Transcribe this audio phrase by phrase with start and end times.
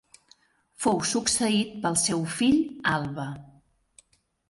[0.85, 2.61] Fou succeït pel seu fill
[2.97, 3.31] Alba.